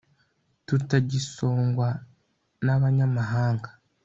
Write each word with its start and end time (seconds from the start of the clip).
tutagisongwa 0.65 1.89
n'abanyamahanga 2.65 3.69